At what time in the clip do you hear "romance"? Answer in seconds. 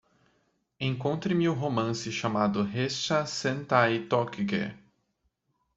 1.53-2.11